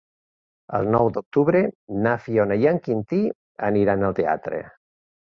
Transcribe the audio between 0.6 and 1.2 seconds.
El nou